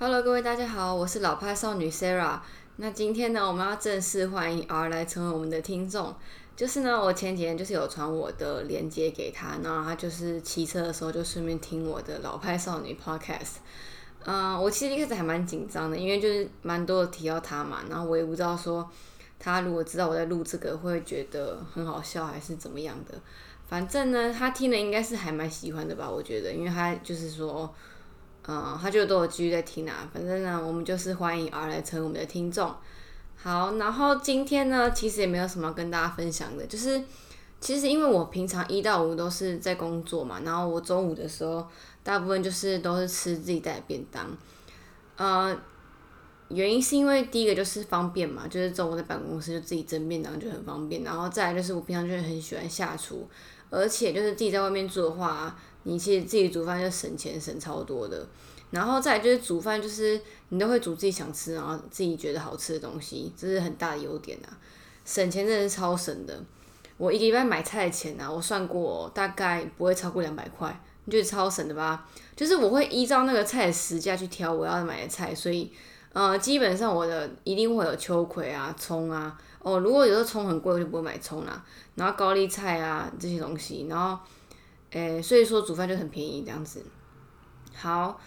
[0.00, 2.38] Hello，各位大家好，我是老派少女 Sarah。
[2.76, 6.14] 那今天呢，我们要正式欢迎 R 来成为我们的听众。
[6.54, 13.56] 就是呢，我前几天就是有传我的链接给他，然后他就是骑车的时候就顺便听我的老派少女 Podcast。
[14.24, 18.88] 嗯，我其实一开始还蛮紧张的，因为就是蛮多的提到他嘛，然后我也不知道说
[19.40, 23.20] 他如果知道我在录这个，会觉得很好笑还是怎么样的。
[23.66, 27.74] 反正呢，他听了应该是还蛮喜欢的吧，我觉得，因为他就是说。
[28.50, 30.08] 嗯，他就都有继续在听啊。
[30.10, 32.74] 反正呢，我们就是欢迎 R 来成为我们的听众。
[33.36, 36.98] 好，然后今天呢，其实也没有什么跟大家分享的，就是
[37.60, 41.68] 其实因为我平常一到五都是在工作嘛，然后我中午的时候
[42.02, 44.26] 大部分就是都是吃自己带的便当。
[45.18, 45.54] 呃，
[46.48, 51.04] 原因是因为第一个就是方便嘛，就是中午在办公室就自己蒸便当就很方便。
[51.04, 53.28] 然后再来就是我平常就是很喜欢下厨，
[53.68, 55.54] 而且就是自己在外面住的话。
[55.84, 58.26] 你其实自己煮饭就省钱省超多的，
[58.70, 64.48] 然后再就是煮饭就是你都会煮自己想吃，然后自己觉得好吃的东西，这是很大的优点啊，
[65.04, 66.38] 省钱真的是超省的。
[66.96, 72.06] 我一个礼拜买菜的钱啊，我算过大概不会超过两百块，你觉得超省的吧？
[72.36, 75.72] 就是我会依照那个菜的时价去挑我要买的菜，所以
[76.12, 84.18] 呃基本上我的一定会有秋葵啊、葱啊，哦如果有时候葱很贵我就不会买葱啦，然后高丽菜啊这些东西，然后。
[84.90, 86.82] 诶，所以说煮饭就很便宜这样子。
[87.74, 88.18] 好，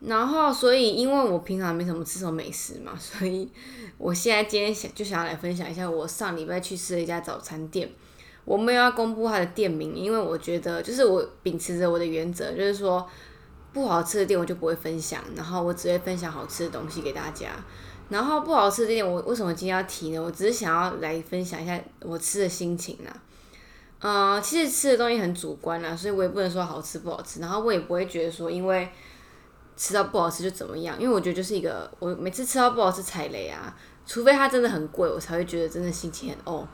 [0.00, 3.50] 然后所以因为我平常没什么吃什么美食嘛，所以
[3.98, 7.90] 我现在今天想就想要来分享一下我上礼拜去吃了一家早餐店。
[8.44, 13.04] 我没有要公布它的店名，因为我觉得就是我秉持着我的原则，就是说
[13.72, 17.48] 不好吃的店我就不会分享，然后我只会分享好吃的东西给大家。
[18.08, 20.22] 然后不好吃的店我为什么今天要提呢？
[20.22, 23.12] 我只是想要来分享一下我吃的心情啦。
[23.98, 28.88] 嗯，其实吃的东西很主观啦，所以我也不能说好吃不好吃，然后我也不会觉得说因为
[29.76, 36.66] 吃到不好吃就怎么样，因为我觉得就是一个我每次吃到不好吃踩雷啊，除非它真的很贵，我才会觉得真的心情很哦，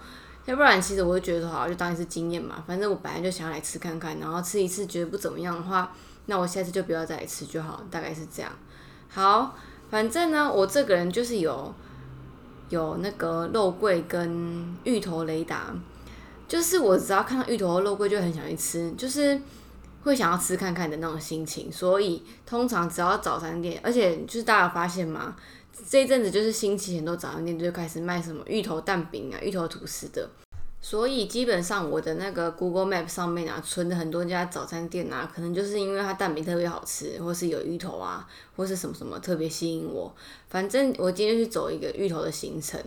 [0.44, 5.92] 要不然其实我就觉得说好就当一次经验嘛，反正我本来就想要来吃看看，然后吃一次觉得不怎么样的话，
[6.26, 8.50] 那我下次就不要再来吃就好，大概是这样。
[9.08, 9.56] 好，
[9.90, 11.74] 反正呢，我这个人就是有
[12.68, 15.74] 有那个肉桂跟芋头雷达。
[16.48, 19.40] 就是我只要看到芋头和肉桂就很想去吃，就是
[20.02, 21.70] 会想要吃看看的那种心情。
[21.72, 25.36] 所以通常只要早餐店，而且就是大家发现吗？
[25.88, 30.28] 这一阵子就是星期很多早餐店就开始卖什么芋头蛋饼啊、芋头吐司的。
[30.84, 40.12] 所以基本上我的那个 Google Map 上面啊，存的很多家早餐店啊，可能就是因为它蛋饼特别好吃，或是有芋头啊，或是什么什么特别吸引我。
[40.48, 42.80] 反正我今天去走一个芋头的行程，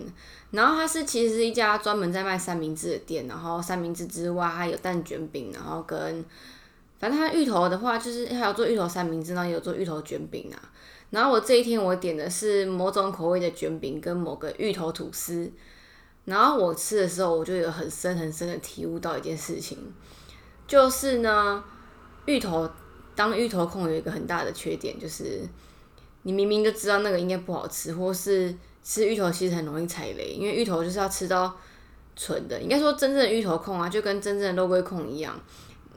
[0.52, 6.26] 然后它是其实是一家专门在卖三明治的店，然后三明治之外还有蛋卷饼，然后跟
[7.06, 10.58] 反正它芋头的话就是还有做芋头三明治，然后有做芋头卷饼啊。
[11.12, 15.52] 然后我这一天我点的是某种口味的卷饼跟某个芋头吐司。
[16.24, 19.78] 然后我吃的时候，我就有很深很深的体悟到一件事情，
[20.66, 21.64] 就是呢，
[22.26, 22.68] 芋头
[23.14, 25.48] 当芋头控有一个很大的缺点，就是
[26.24, 28.52] 你明明就知道那个应该不好吃，或是
[28.84, 31.56] 吃芋头其实很容易踩雷，因为芋头就是要吃到
[32.16, 35.40] 纯的，应该说真正的芋头控啊，就跟真正的肉桂控一样。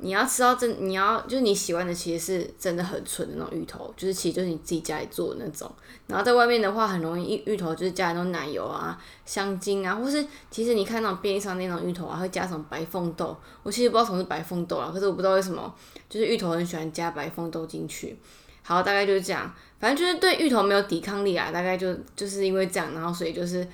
[0.01, 5.71] 你要吃到真，你要就是你喜欢的，其实是真的很纯的那种芋头，就是其实就是你自己家里做的那种。
[6.07, 13.37] 然后在外面的话，很容易芋芋头就是加那种奶油啊、香精啊，或是其实你看那种便利商店那种芋头啊，会加什么白凤豆。
[13.63, 15.75] 我其实不知道什么是白凤豆啊，可是我不知道为什么，
[16.09, 18.19] 就是芋头很喜欢加白凤豆进去。
[18.63, 23.67] 好，大概就是这样，反正就是对芋头没有抵抗力啊，大概就就是因为这样，然后所以就是，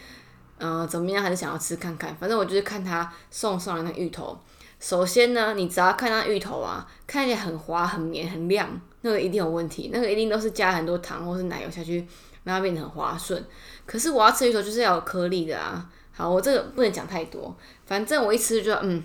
[0.58, 2.14] 嗯，怎么样还是想要吃看看。
[2.16, 4.38] 反正我就是看他送上来那芋头。
[4.84, 8.68] 首先呢，你只要看到芋头啊，看起来很滑、很绵、很亮，
[9.00, 12.06] 那个一定有问题，那个一定都是加很多糖或是奶油下去，
[12.42, 13.42] 让它变得很滑顺。
[13.86, 15.90] 可是我要吃芋头就是要有颗粒的啊。
[16.12, 17.56] 好，我这个不能讲太多，
[17.86, 19.02] 反正我一吃就嗯，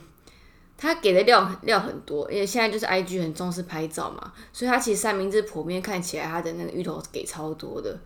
[0.77, 7.97] 它给的料料很多，因为现在就是 I G 很重视拍照嘛，所以它其实三明治普遍看起来它的那个芋头给超多的。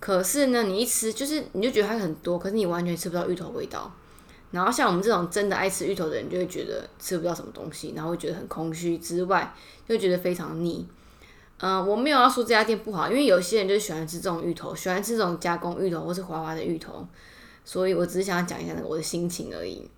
[0.00, 3.94] 可是呢，你一吃就是你就觉得它很多，可是你完全吃不到芋头味道。
[4.52, 8.96] 然后像我们这种真的爱吃芋头的人，就会觉得吃不到什么东西，然后会觉得很空虚。
[8.98, 9.52] 之外，
[9.88, 10.86] 就觉得非常腻。
[11.58, 17.06] 嗯，我没有要说这家店不好，因为有些人就喜欢吃这种芋头，喜欢吃这种加工芋头或是滑滑的芋头。
[17.64, 19.88] 所以我只是想讲一下我的心情而已。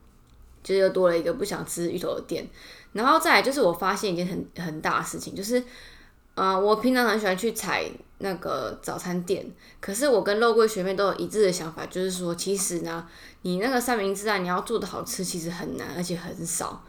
[0.63, 2.49] 就是又多了一个不想吃芋头的店。
[2.93, 5.63] 然后再来就是我发现一件很很大的事情，就是。
[6.35, 7.89] 啊，我平常很喜欢去踩
[8.19, 9.47] 那个早餐店，
[9.81, 13.07] 可是我跟肉桂学妹都有一致的想法，就是说，其实呢，
[13.43, 16.83] 你那个三明治啊，你要做的好吃，其实很难，而且很少。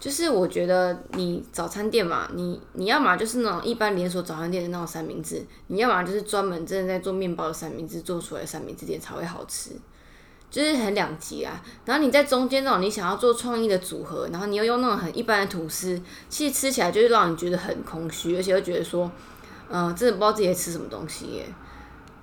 [0.00, 9.70] 就是我觉得你早餐店嘛，你你要么就是那种一般连锁早餐店的那种三明治，你要么就是专门真的在做面包的三明治做出来的三明治店才会好吃，
[10.52, 11.60] 就是很两极啊。
[11.84, 19.10] 然后你在中间那种你想要做创意的组合，然后你又用那种很一般的吐司，其实吃起来就是让你觉得很空虚，而且又觉得说，
[19.68, 21.46] 嗯，真的不知道自己在吃什么东西耶。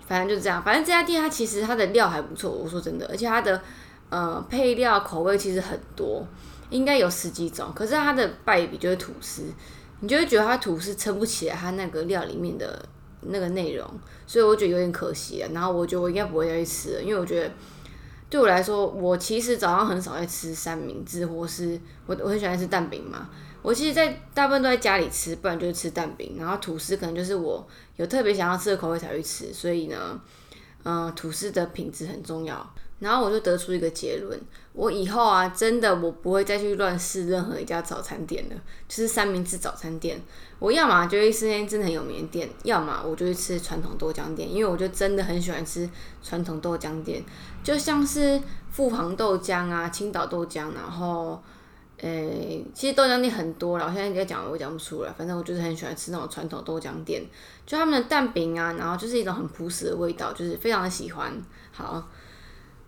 [0.07, 3.61] 反正就是这样，反正这家店它其实它的料还不错，我说真的，而且它的
[4.09, 6.25] 呃配料口味其实很多。
[6.71, 9.41] 应该有十几种，可是它的败笔就是吐司，
[10.01, 12.79] 你就会觉得它吐司撑不起来它那个料里面的
[13.21, 13.83] 那个内容，
[14.27, 15.49] 所以我觉得有点可惜啊。
[15.51, 17.51] 然后我觉得我应该不会再去吃了，因为我觉得
[18.29, 23.29] 对我来说，我其实早上很少在吃三明治，或是我我很喜欢吃蛋饼嘛。
[23.61, 26.35] 我其实，在大部分都在家里吃，不然就是吃蛋饼。
[26.37, 27.67] 然后吐司可能就是我
[27.97, 30.21] 有特别想要吃的口味才会吃，所以呢，
[30.83, 32.73] 嗯，吐司的品质很重要。
[32.99, 34.37] 然后我就得出一个结论，
[34.73, 38.55] 我以后啊，真的我不会再去乱试任何一家早餐店了，
[38.89, 40.21] 就是三明治早餐店。
[40.59, 45.89] 我要么就去吃那真的很有名的店，要么我就去吃传统豆浆店，因为我就真的很喜欢吃
[46.21, 47.23] 传统豆浆店，
[47.63, 51.41] 就像是富航豆浆啊、青岛豆浆，然后，
[51.99, 57.23] 诶，其实豆浆店很多了，我现在在讲我讲不出来，反正我就是很喜欢吃那种传统豆浆店，
[57.65, 61.31] 就他们的蛋饼啊，然后就是一种很朴实的味道，就是非常的喜欢。
[61.71, 62.05] 好。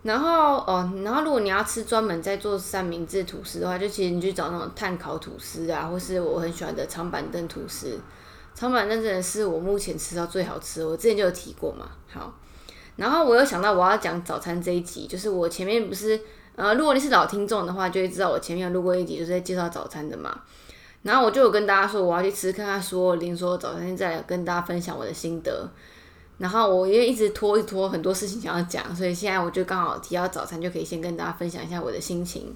[0.03, 7.99] 然后哦，然后如果你要吃专门在做三明治吐司的话，就其实你去找那种碳烤吐司啊，或是我很喜欢的长板凳吐司。
[8.55, 11.85] 长板凳真的是我目前吃到最好吃的，我之前就有提过嘛。
[12.11, 12.33] 好，
[12.95, 16.19] 然后我又想到我要讲早餐这一集，就是我前面不是
[16.55, 20.41] 呃，如果你是老听众的话，就会知道我前面有录过一集，就是在介绍早餐的嘛。
[21.03, 25.69] 然后我就有跟大家说，我要去吃看看说连锁早餐，再来跟大家分享我的心得。
[26.41, 32.51] 然后我因为一直拖一拖很多事情想要讲，所以现在我就刚好提到早餐，就可以先跟大家分享一下我的心情。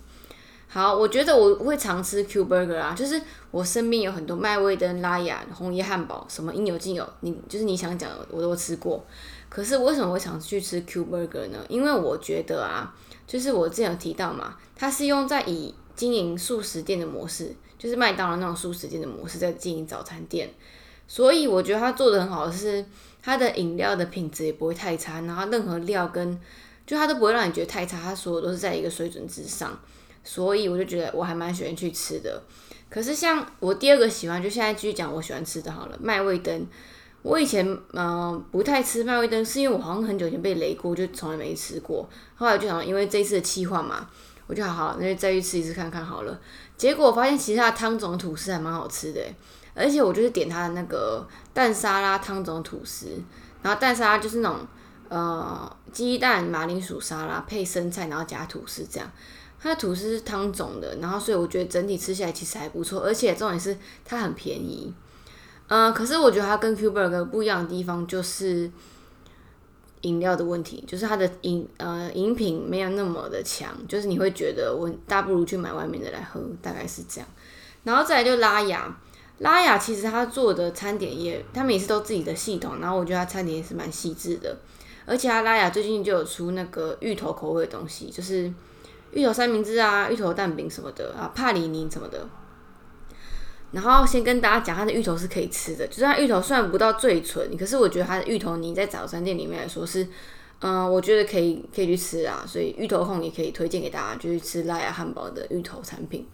[0.67, 3.21] 好，我觉得我会常吃 Q Burger 啊，就是
[3.51, 9.05] 我身边有很多麦味登、拉雅、红叶汉堡，什么应有尽有，你就是你想讲的我都吃过。
[9.49, 11.59] 可是为什么会常去吃 Q Burger 呢？
[11.69, 12.91] 因为我觉得啊，
[13.27, 20.49] 就是我之前有提到嘛，它是用在以经营素食店的模式，就是麦当劳那种素食店的模式在经营早餐店，
[21.07, 22.85] 所以我觉得它做的很好的是。
[23.27, 26.39] 它的饮料的品质也不会太差，然后任何料跟
[26.85, 29.75] 就它都不会让你觉得太差，它所有都是在一个水准之上，
[30.23, 32.43] 所以我就觉得我还蛮喜欢去吃的。
[32.87, 36.67] 可是像我第二个喜欢，就现在继续讲我喜欢吃的好了，麦味登。
[37.23, 42.07] 我以前嗯不太吃麦味登，是因为我好像很久以前被雷过，就从来没吃过。
[42.35, 44.07] 后来就想，因为这一次的气化嘛，
[44.45, 46.39] 我就好好那就再去吃一次看看好了。
[46.77, 49.19] 结果我发现其他的汤种吐司还蛮好吃的。
[49.75, 53.07] 而且我就是点它的那个蛋沙拉汤种吐司，
[53.61, 54.59] 然后蛋沙拉就是那种
[55.09, 59.11] 呃鸡蛋马铃薯沙拉配生菜，然后加吐司这样。
[59.59, 63.75] 它的吐司是汤种的，然后所以我觉得整体吃起来其实还不错，而且重点是
[64.05, 64.93] 它很便宜。
[65.67, 68.69] 嗯，可是我觉得它跟 Q Burger 不一样的地方就是
[70.01, 77.27] 饮料的问题，就是它的饮呃饮品没有那么的强，就是你会觉得我大不如去买外面的来喝，大概是这样。
[77.83, 78.95] 然后再来就拉雅。
[79.39, 84.57] 拉雅其实他做的餐点也，他们也是都自己的系统，然后我觉得他餐点也是蛮细致的，
[85.05, 88.51] 而且他拉雅最近就有出那个芋头口味的东西，就是
[89.11, 92.27] 芋头三明治啊、芋头蛋饼什么的啊、帕里尼什么的。
[93.71, 100.07] 然后先跟大家讲，它的芋头是可以吃的，就是它芋头虽然不到最纯，可是我觉得它的芋头泥在早餐店里面来说是，
[100.59, 106.25] 嗯，我觉得可以可以去吃啊，所以芋头控也可以推荐给大家，就去吃拉雅汉堡的芋头产品。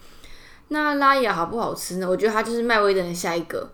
[0.73, 2.07] 那拉雅好不好吃呢？
[2.09, 3.69] 我觉得它就是麦威登的下一个，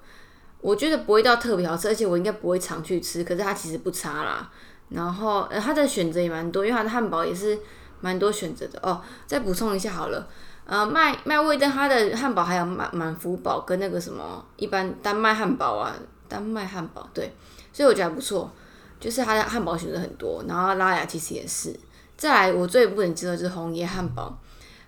[0.62, 3.24] 我觉得不会到特别好吃，而且我应该不会常去吃。
[3.24, 4.50] 可是它其实不差啦，
[4.90, 7.56] 然后呃它的选择也蛮多，因为它的汉堡也是
[8.02, 9.00] 蛮多选择的哦。
[9.28, 10.28] 再补充一下好了，
[10.66, 15.94] 呃麦麦威登它的汉堡还有满满福堡跟那个什么一般丹麦汉堡啊，
[16.28, 17.32] 丹麦汉堡对，
[17.72, 18.52] 所以我觉得还不错，
[19.00, 20.44] 就是它的汉堡选择很多。
[20.48, 21.80] 然后拉雅其实也是，
[22.18, 24.36] 再来我最不能接受就是红爷汉堡，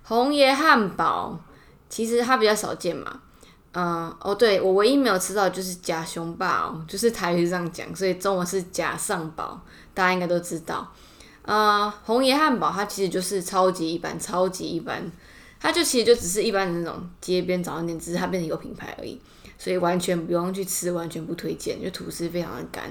[0.02, 1.40] 红爷汉堡。
[1.90, 3.20] 其实它比较少见嘛，
[3.74, 9.60] 嗯，哦，对我唯一没有吃到就是假熊霸哦，就是台语这样讲，所以中文是假上堡，
[9.94, 10.94] 大家应该都知道。
[11.42, 15.12] 呃，红爷汉堡它其实就是超级一般，超级一般，
[15.60, 19.20] 它就其实就只是一般的那种街边早餐店，只是它变成一个品牌而已，
[19.58, 22.84] 所以完全不用去吃，完全不推荐，就吐司非常的干，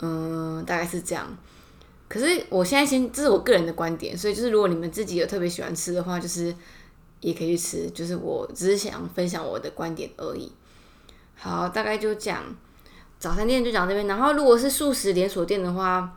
[0.00, 1.26] 嗯，大概是这样。
[2.08, 6.54] 可是我现在先，这是我个人的观点，所以就是如果你们自己有特别喜欢吃的话，就是。
[7.20, 10.52] 也可以去吃，就是我只是想分享我的观点而已。
[11.34, 12.42] 好，大概就讲
[13.18, 14.06] 早餐店就讲这边。
[14.06, 16.16] 然后如果是素食连锁店的话，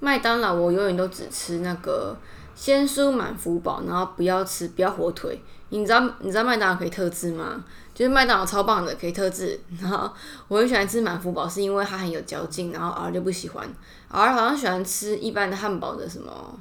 [0.00, 2.16] 麦当劳我永远都只吃那个
[2.54, 5.40] 鲜蔬满福堡，然后不要吃不要火腿。
[5.70, 7.64] 你知道你知道麦当劳可以特制吗？
[7.92, 9.60] 就是麦当劳超棒的，可以特制。
[9.80, 10.10] 然后
[10.46, 12.72] 我很喜欢吃满福堡，是因为它很有嚼劲。
[12.72, 13.68] 然后 R 就不喜欢
[14.08, 16.58] ，R 好像喜欢吃一般的汉堡的什么。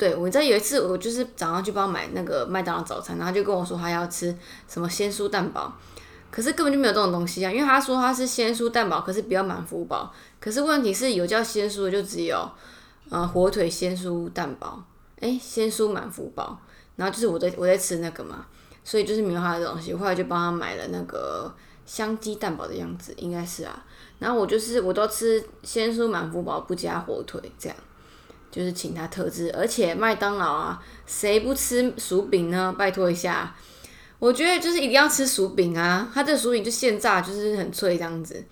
[0.00, 4.34] 对我在有一次，我就是早上去帮买那个麦当劳早餐，然后就跟我说他要吃
[4.66, 5.70] 什么鲜蔬蛋堡，
[6.30, 10.10] 可是根本就没有这种东西啊，因为他说他是鲜蔬蛋堡，可是比较满福堡。
[10.40, 12.50] 可是问题是有叫鲜蔬的就只有
[13.10, 14.82] 呃火腿鲜蔬蛋堡，
[15.20, 16.58] 诶，鲜蔬满福堡。
[16.96, 18.46] 然后就是我在我在吃那个嘛，
[18.82, 19.92] 所以就是没有他的东西。
[19.92, 21.54] 后来就帮他买了那个
[21.84, 23.84] 香鸡蛋堡的样子，应该是啊。
[24.18, 27.76] 然后我就是我都吃鲜蔬满福堡不加火腿，这样
[28.50, 29.50] 就是请他特制。
[29.56, 32.74] 而且麦当劳啊，谁不吃薯饼呢？
[32.78, 33.54] 拜托一下，
[34.18, 36.10] 我觉得就是一定要吃薯饼啊。
[36.12, 38.44] 它这薯饼就现炸，就是很脆这样子。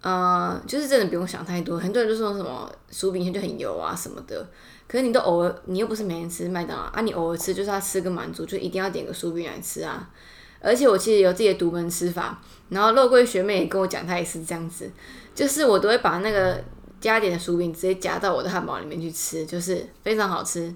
[0.00, 1.78] 呃，就是真的不用想太多。
[1.78, 4.48] 很多人就说什么薯饼就很油啊什么的。
[4.86, 10.08] 可是你都偶尔，你又不是每天吃麦当劳啊，你偶尔吃就是要吃个满足，就一定要点个薯饼来吃啊。
[10.60, 14.90] 而且我其实有自己的独门吃法，然后肉桂学妹也跟我讲，她也是这样子，
[15.34, 16.64] 就是我都会把那个
[17.00, 20.74] 加点的薯饼直接夹到我的汉堡里面去吃，就是非常好吃。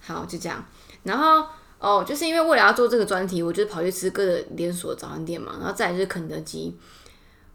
[0.00, 0.64] 好，就这样。
[1.02, 1.46] 然后
[1.78, 6.76] 哦，就是因为为了要做这个专题，我就跑去吃各个连锁早餐店嘛，然后再来就是肯德基。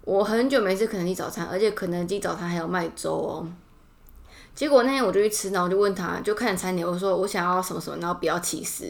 [0.03, 3.47] 我很久没吃肯德基早餐，而且肯德基早餐还有卖粥哦。
[4.55, 8.86] 结果那天我就去吃，然后我就问他，就看餐点，我说我想要什么什么，然后不要起司，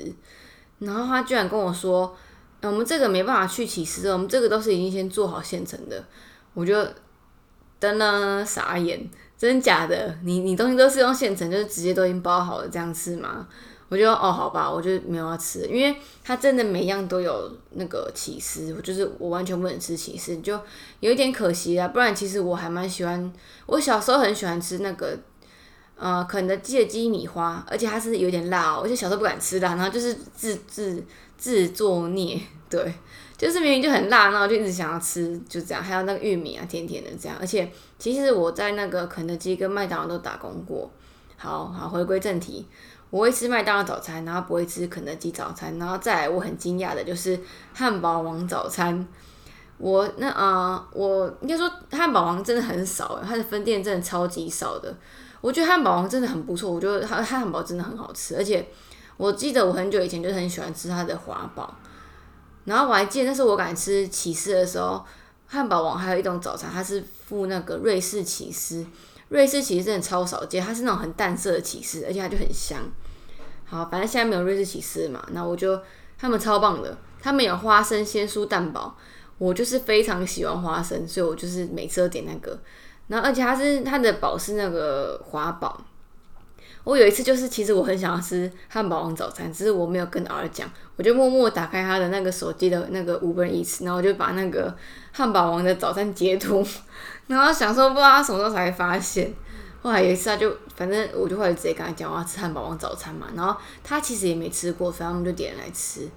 [0.79, 2.15] 然后他居然跟我说，
[2.61, 6.03] 我们这个没办法去起司，我们这个都是已经先做好现成的，
[6.53, 6.87] 我就
[7.79, 10.17] 噔噔傻眼，真假的？
[10.23, 13.47] 你你东西都是用现成，就是直接都已经包好了这样吃吗？
[13.89, 20.59] 我就哦好吧，我就没有要吃，因为它真的每样都有那个起司，我就是我完全不能吃起司，就
[20.99, 21.87] 有一点可惜啊。
[21.87, 23.31] 不然其实我还蛮喜欢，
[23.65, 25.17] 我小时候很喜欢吃那个。
[25.99, 31.03] 呃，肯德基的鸡米花，而且它是有点辣哦，而且小时候不敢吃辣，然后就是自自
[31.35, 32.93] 自作孽，对，
[33.37, 35.83] 就是明明就很辣，然后就一直想要吃，就这样。
[35.83, 37.37] 还有那个玉米啊，甜甜的这样。
[37.39, 40.89] 而且其实我在那个肯德基跟麦当劳都打工过。
[41.37, 42.65] 好好，回归正题，
[43.11, 47.39] 我会吃麦当劳早餐，然后不会吃肯德基早餐，然后再来我很惊讶的就是
[47.75, 49.07] 汉堡王早餐。
[49.77, 54.91] 我那啊，我应该说汉堡王真的很少，它的分店真的超级少的。
[55.39, 58.67] 我觉得汉堡王真的很不错，我觉得它汉堡真的很好吃，而且
[59.15, 61.71] 我记得我很久以前就很喜欢吃它的华堡，
[62.67, 65.01] 然后我还记得那时候我敢吃起司的时候，
[65.47, 68.85] 汉堡王还有一种早餐，它是附那个瑞士起司，
[69.29, 72.79] 瑞士起司真的超少见，它是那种很淡色的起司，而且它就很香。
[73.63, 75.79] 好，反正现在没有瑞士起司嘛，那我就
[76.19, 78.97] 他们超棒的，他们有花生鲜蔬蛋堡，
[79.37, 82.59] 我就是非常喜欢花生，所以我就是每次都点那个。
[83.07, 85.81] 然后，而且它是它的堡是那个华堡。
[86.87, 94.73] 我有一次就是，其实我很想要吃汉堡王早餐，只是我没有跟儿讲，我就默默打开他的那个手机的那个 Uber Eats，然后我就把那个
[95.11, 96.65] 汉堡王的早餐截图，
[97.27, 99.33] 然后想说不知道他什么时候才会发现。
[99.81, 103.53] 后来有一次他就，反正我就会直接跟他讲我要吃汉堡王早餐嘛，然后
[103.83, 106.07] 他其实也没吃过，所以我们就点来吃。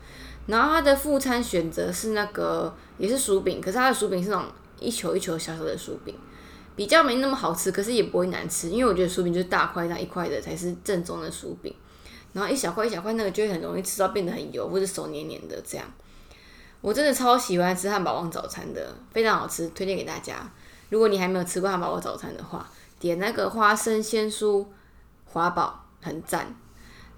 [0.47, 4.45] 然后他的副餐选择是那个也是薯饼，可是他的薯饼是那种
[4.79, 6.15] 一球一球小小的薯饼。
[6.81, 11.75] 比较没那么好吃，可是也不会难吃，因为我觉得薯饼就是大块那一块的才是正宗的薯饼，
[12.33, 15.87] 然后一小块一小块那个就会很容易吃到变得很油或者手黏黏的这样。
[16.81, 20.37] 我真的超喜欢吃汉堡王早餐的，非常好吃，推荐给大家。
[20.89, 22.67] 如果你还没有吃过汉堡王早餐的话，
[22.99, 24.65] 点那个花生鲜蔬
[25.27, 26.57] 华堡很赞。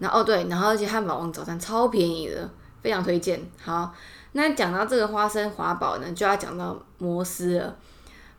[0.01, 2.51] 然后哦对，然后而且汉堡王早餐超便宜的，
[2.83, 3.41] 非常推荐。
[3.63, 3.95] 好，
[4.33, 7.77] 那讲到这个花生华堡呢，就要讲到摩斯了。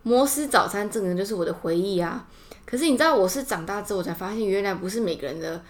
[0.04, 2.28] 摩斯早餐这个就是我的回忆啊！
[2.66, 5.62] 可是你知道，我是长大之后才发现，原来不是每个人的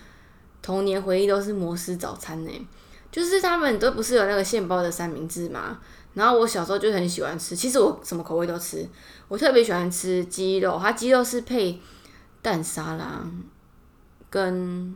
[0.61, 2.67] 童年回忆都是摩斯早餐呢。
[3.11, 5.79] 就是他们都不是有那个现包的三明治嘛。
[6.15, 8.87] 然后我小时候就很喜欢吃，其实我什么口味都吃。
[9.27, 11.79] 我特别喜欢吃鸡肉，它鸡肉是配
[12.41, 13.23] 蛋沙拉
[14.29, 14.95] 跟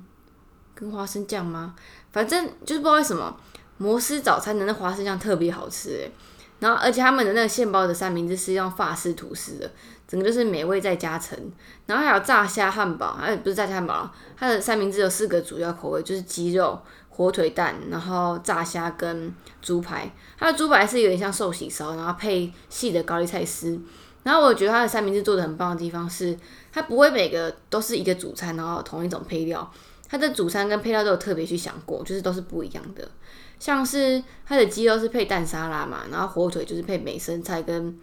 [0.73, 1.75] 跟花生酱吗？
[2.11, 3.35] 反正就是不知道为什么
[3.77, 6.11] 摩斯早餐的那花生酱特别好吃诶。
[6.59, 9.71] 然后，而且他们的那个现包的三明治是用法式吐司的，
[10.07, 11.37] 整个就是美味再加成。
[11.85, 20.11] 然后还有炸虾汉堡，哎，不是炸虾汉堡，它的三明治有四个主要口味，就是鸡肉、火腿蛋，然后炸虾跟猪排。
[20.39, 23.79] 它的猪排是有点像寿喜烧，然后配细的高丽菜丝。
[24.23, 26.37] 然后我觉得它的三明治做的很棒的地方是，
[26.71, 29.71] 它不会每个都是一个主餐，然后同一种配料。
[30.09, 33.07] 它的主餐跟配料都有特别去想过，就是都是不一样的。
[33.59, 37.97] 像是它的鸡肉是配蛋沙拉嘛，然后火腿就是配美生菜跟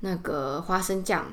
[0.00, 1.24] 那个花生酱，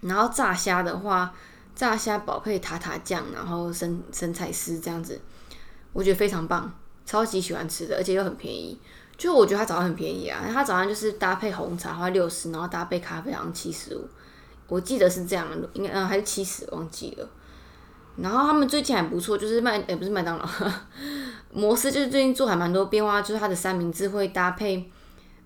[0.00, 1.34] 然后炸虾的话，
[1.74, 5.20] 炸虾堡配塔塔酱，然后生生菜丝这样子，
[5.92, 6.72] 我觉得非常棒，
[7.06, 8.78] 超级喜欢吃的，而且又很便宜。
[9.16, 14.06] 就我觉得它早上很便宜啊，它早上就是搭配红茶花六十，然后搭配咖啡好像七十五，
[14.68, 17.28] 我记得是这样，应该嗯还是七十，忘记了。
[18.16, 20.48] 然后他们最近还不错，就是麦诶不是麦当劳，
[21.52, 24.84] 摩斯就是最近做还蛮多变化，就是它的三明治会搭配，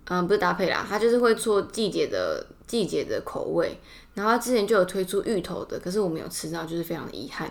[0.05, 3.79] 嗯不是搭配啦，它就是会做季节的季节的口味。
[4.13, 7.49] 然后之前就有推出芋头的，可是我没有吃到，就是非常的遗憾。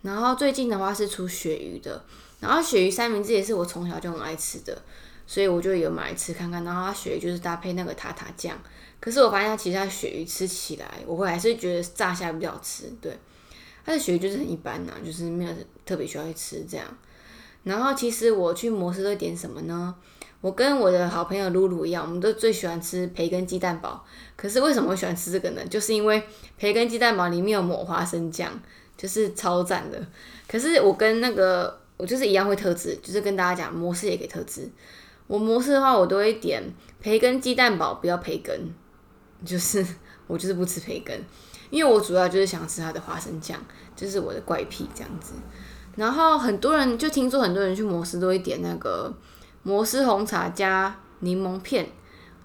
[0.00, 2.02] 然后最近的话是出鳕鱼的，
[2.40, 4.80] 然后鳕鱼三明治也是我从小就很爱吃的，
[5.26, 6.62] 所以我就有买来吃看看。
[6.64, 8.56] 然后它鳕鱼就是搭配那个塔塔酱，
[9.00, 12.84] 可是我发现它其实它鳕鱼吃起来，我会还是觉得炸虾比较好吃。
[13.02, 13.18] 对，
[13.84, 15.50] 它的鳕鱼就是很一般呐，就是没有
[15.84, 16.86] 特别需要去吃这样。
[17.68, 19.94] 然后其实我去摩斯都点什么呢？
[20.40, 24.04] 我跟我的好朋友露露一样，我们都最喜欢吃培根鸡蛋堡。
[24.36, 25.60] 可是为什么会喜欢吃这个呢？
[25.68, 26.22] 就是因为
[26.56, 28.50] 培根鸡蛋堡里面有抹花生酱，
[28.96, 30.00] 就是超赞的。
[30.48, 34.70] 可是我跟那个我就是一样会特制，就是跟大家讲，模式也可以特制。
[35.26, 36.62] 我模式的话，我都会点
[37.00, 38.72] 培根鸡蛋堡，不要培根，
[39.44, 39.84] 就是
[40.26, 41.20] 我就是不吃培根，
[41.68, 43.60] 因为我主要就是想吃它的花生酱，
[43.96, 45.32] 就是我的怪癖这样子。
[45.98, 49.12] 然后很多人就听说很多人去摩斯都会点那个。
[49.64, 51.86] 摩斯红茶加柠檬片，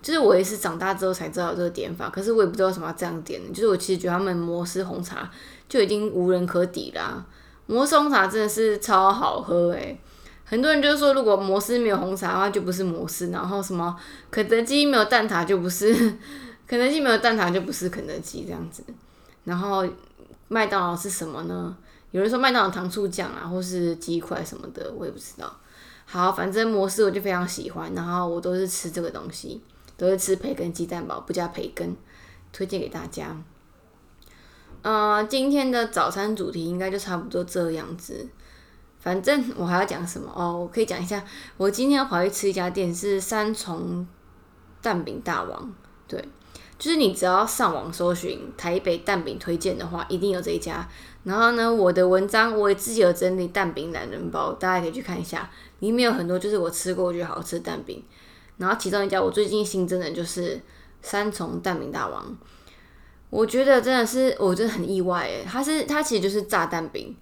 [0.01, 3.39] 就是我也是长大之后才知道这个点法，可是我也不知道为什么要这样点。
[3.53, 5.29] 就是我其实觉得他们摩斯红茶
[5.69, 7.24] 就已经无人可敌啦。
[7.67, 9.98] 摩斯红茶真的是超好喝诶，
[10.43, 13.27] 很多人就是说，如果摩斯没有红茶的话，就不是摩斯。
[13.27, 13.95] 然后什么
[14.29, 15.93] 肯德基没有蛋挞就不是，
[16.67, 18.83] 肯德基没有蛋挞就不是肯德基这样子。
[19.45, 19.88] 然后
[20.50, 21.77] 麦当劳是什么呢？
[22.13, 25.51] 有人说麦当劳糖醋酱啊，或是鸡块什么的，我也不知道。
[26.05, 29.60] 好，反正模式我就非常喜欢，然后我都是吃这个东西，
[29.98, 31.96] 都是吃培根鸡蛋堡，不加培根，
[32.51, 33.36] 推荐给大家。
[34.84, 38.27] 呃，今天的早餐主题应该就差不多这样子。
[39.00, 40.55] 反正我还要讲什么哦？
[40.60, 41.25] 我可以讲一下，
[41.58, 44.05] 我今天要跑去吃一家店，是三重
[44.84, 45.74] 蛋饼大王，
[46.08, 46.24] 对。
[46.84, 50.86] 就是你只要上网搜寻台北蛋饼推荐的话，一定有这一家。
[51.24, 58.04] 然后呢，我的文章我也自己有整理蛋饼懒人包，大家可以去看一下，里面有很多就是我吃过我觉得好吃的蛋饼。
[58.58, 60.60] 然后其中一家我最近新增的就是
[61.02, 62.38] 三重蛋饼大王，
[63.30, 67.15] 我觉得真的是我真的很意外诶，它是它其实就是炸蛋饼。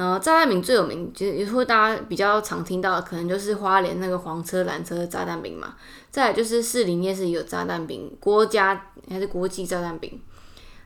[0.00, 5.74] 呃，炸弹饼最有名，就是以后大家比较常听到的，可能就是花莲那个黄车蓝车炸弹饼嘛。
[6.10, 10.18] 再来就是士林夜市有炸弹饼，国家还是国际炸弹饼，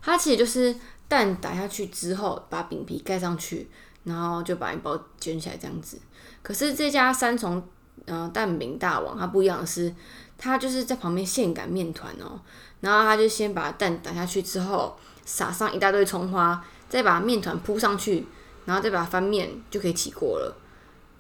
[0.02, 0.74] 它其实就是
[1.06, 3.68] 蛋打下去之后，把饼皮盖上去，
[4.02, 5.96] 然后就把一包卷起来这样子。
[6.42, 7.62] 可是这家三重
[8.06, 9.94] 呃蛋饼大王，它不一样的是，
[10.36, 12.40] 它就是在旁边现擀面团哦，
[12.80, 18.26] 然后他就先把蛋打下去之后，撒上一大堆葱花，再把面团铺上去。
[18.64, 20.56] 然后再把它翻面就可以起锅了，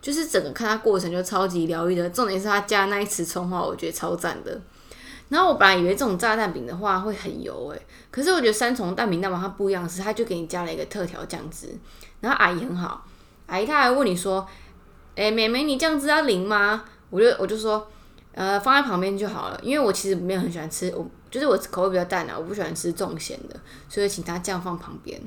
[0.00, 2.08] 就是整个看它过程就超级疗愈的。
[2.10, 4.60] 重点是它加那一匙葱花，我觉得超赞的。
[5.30, 11.68] 然后我本来以为这种炸蛋饼的话会很油诶，可是我觉得三重蛋饼那碗它不一样，是它就给你加了一个特调酱汁。
[12.20, 13.04] 然后阿姨很好，
[13.46, 14.46] 阿姨她还问你说
[15.16, 17.86] ：“哎，妹妹你酱汁要淋吗？”我就我就说
[18.32, 25.20] ：“呃，放在旁边就好了。”因为我其实没有很喜欢吃，我就是我口味比较淡啊，我不喜欢吃重咸的，所以请他酱放旁边。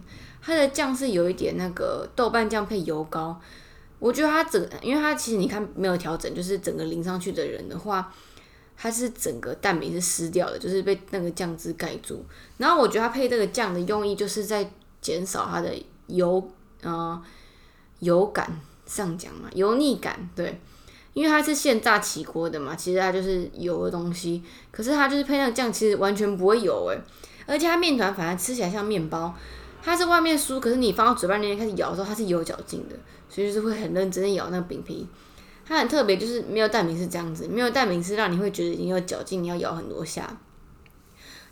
[0.48, 3.38] 它的酱是有一点那个豆瓣酱配油膏，
[4.00, 8.14] 我觉得它整，因为它其实你看没有调整，就是整个淋上去的人的话，
[8.78, 12.26] 它是整个蛋饼是湿掉的，就是被那个酱汁盖住。
[12.60, 15.76] 然后我觉得它配这个酱的用意，就是在减少它的
[16.08, 16.50] 油，
[16.82, 17.22] 呃，
[18.00, 18.50] 油感
[18.86, 20.62] 上讲嘛，油腻感，对，
[21.12, 26.98] 因为它是现炸起锅的嘛，其实它就是油的东西，可是它就是配那个酱，其实完全不会油诶，
[27.46, 29.36] 而且它面团反而吃起来像面包。
[29.88, 32.96] 它是外面酥，可是你放到嘴巴里面开始咬的时候，它是有嚼劲的，
[33.30, 35.08] 所以就是会很认真的咬那个饼皮。
[35.66, 40.38] 它很特别，就是没有蛋饼是这样子，没有蛋饼是让你会觉得你有嚼劲，你要咬很多下。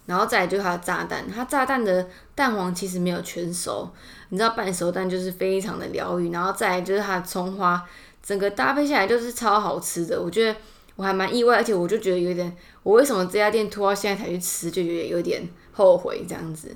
[0.06, 3.90] 然后再来就是它的炸弹，它炸弹的蛋黄其实没有全熟，
[4.28, 6.30] 你知道半熟蛋就是非常的疗愈。
[6.30, 7.82] 然后再来就是它的葱花，
[8.22, 10.22] 整个搭配下来就是超好吃的。
[10.22, 10.60] 我觉得
[10.98, 16.76] 我还蛮意外，而且我就觉得有点，我为什么这家店拖到现在才去吃，就觉得有点后悔这样子。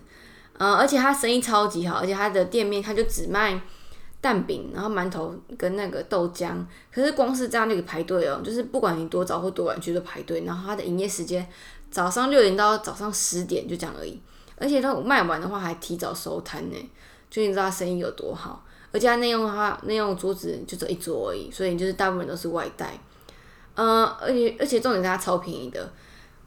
[0.60, 3.60] 嗯，而且他生意超级好，而且他的店面他就只卖
[4.22, 6.54] 蛋饼，然后馒头跟那个豆浆。
[6.94, 10.44] 可是光是这样就排队哦，就是不管你多早或多晚去都排队。
[10.44, 11.48] 然后他的营业时间
[11.90, 14.22] 早上六点到早上十点就这样而已，
[14.58, 16.76] 而且他卖完的话还提早收摊呢，
[17.30, 18.64] 就你知道他生意有多好。
[18.92, 23.00] 而且他内用的话，内用桌子就这一桌而已，所以就是大部分都是外带。
[23.76, 25.90] 嗯，而且而且重点是他超便宜的。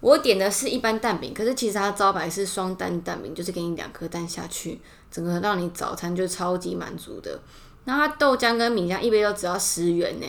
[0.02, 4.80] 我点的是一般蛋饼，可是其实它招牌是双蛋蛋饼，就是给你两颗蛋下去，
[5.12, 7.40] 整个让你早餐就超级满足的。
[7.84, 10.26] 那它豆浆跟米浆一杯都只要十元呢，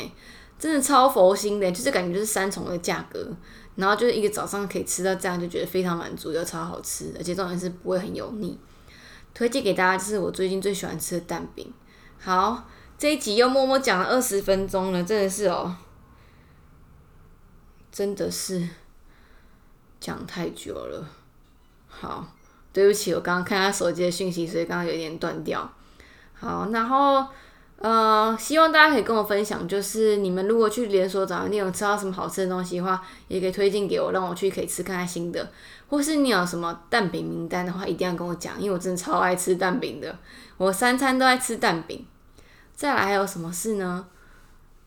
[0.60, 3.28] 真的超佛心的，就是感觉就是三重的价格，
[3.76, 8.56] 然后就是一个早上可以吃到这样，就觉得非常满足，又超好吃，而且重点是不会很油腻。
[9.34, 11.74] 推荐给大家，就是我最近最喜欢吃的蛋饼。
[12.20, 15.76] 好，这一集又默默讲了二十分钟了，真的是哦，
[17.92, 18.70] 真的是。
[20.04, 21.08] 讲太久了，
[21.88, 22.28] 好，
[22.74, 25.72] 对不起，我刚刚看他手机的讯息，所以刚刚有点断掉。
[26.34, 27.26] 好，然后
[27.78, 35.50] 呃，希望大家可以跟我分享，就是你们如果去连锁早餐店有吃到什么好吃的东西的话，也可以推荐给我，让我去可以吃看看新的。
[35.88, 40.14] 或是你有什么蛋饼名单的话，一定要跟我讲，因为我真的超爱吃蛋饼的，
[40.58, 42.06] 我三餐都爱吃蛋饼。
[42.76, 44.06] 再来还有什么事呢？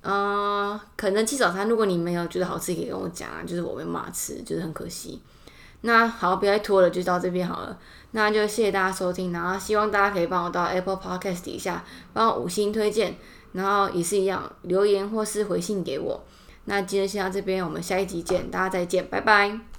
[0.08, 5.20] 嗯，可能吃早餐，如果你没有觉得好吃，可以跟我讲啊，就是我被骂吃，就是很可惜。
[5.80, 7.76] 那好，不要再拖了，就到这边好了。
[8.12, 13.16] 那就谢谢大家收听，然后希望大家可以帮我到 Apple Podcast 底下帮我五星推荐，
[13.52, 16.22] 然后也是一样留言或是回信给我。
[16.66, 19.75] 那今天先到这边，我们下一集见，大家再见，拜拜。